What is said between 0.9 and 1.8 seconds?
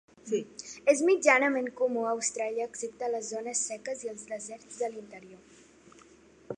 És mitjanament